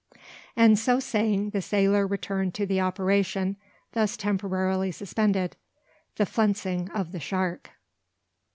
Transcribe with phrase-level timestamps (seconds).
[0.55, 3.55] And so saying, the sailor returned to the operation,
[3.93, 5.55] thus temporarily suspended,
[6.15, 7.69] the flensing of the shark.